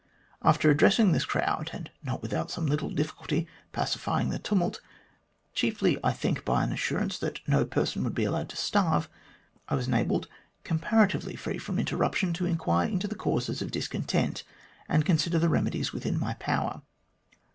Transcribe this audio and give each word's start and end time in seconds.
After 0.41 0.71
addressing 0.71 1.11
this 1.11 1.25
crowd, 1.25 1.69
and 1.73 1.91
not 2.01 2.23
without 2.23 2.49
some 2.49 2.65
little 2.65 2.89
difficulty 2.89 3.45
pacifying 3.71 4.29
the 4.29 4.39
tumult, 4.39 4.81
chiefly 5.53 5.99
I 6.03 6.11
think 6.11 6.43
by 6.43 6.63
an 6.63 6.73
assur 6.73 6.97
ance 6.97 7.19
that 7.19 7.39
no 7.47 7.65
person 7.65 8.03
would 8.03 8.15
be 8.15 8.23
allowed 8.23 8.49
to 8.49 8.55
starve, 8.57 9.07
I 9.69 9.75
was 9.75 9.87
enabled, 9.87 10.27
comparatively 10.63 11.35
free 11.35 11.59
from 11.59 11.77
interruption, 11.77 12.33
to 12.33 12.47
inquire 12.47 12.89
into 12.89 13.07
the 13.07 13.13
causes 13.13 13.61
of 13.61 13.69
discontent, 13.69 14.41
and 14.89 15.05
consider 15.05 15.37
the 15.37 15.49
remedies 15.49 15.93
within 15.93 16.19
my 16.19 16.33
power. 16.33 16.81